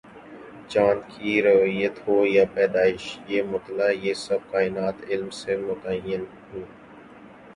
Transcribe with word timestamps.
چاند 0.69 1.01
کی 1.11 1.31
رویت 1.41 1.95
ہو 2.07 2.15
یا 2.35 2.45
پیدائش 2.53 3.03
یا 3.27 3.43
مطلع، 3.51 3.89
یہ 4.05 4.13
سب 4.25 4.39
کائناتی 4.51 5.03
علم 5.13 5.29
سے 5.41 5.57
متعین 5.57 6.21
ہوں۔ 6.49 6.65